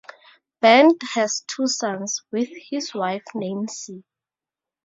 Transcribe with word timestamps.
Bent 0.61 0.99
has 1.13 1.43
two 1.47 1.67
sons 1.67 2.23
with 2.31 2.49
his 2.71 2.91
wife 2.95 3.21
Nancy. 3.35 4.03